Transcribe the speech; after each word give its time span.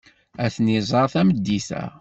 Ad 0.43 0.51
ten-tẓer 0.55 1.07
tameddit-a. 1.13 1.83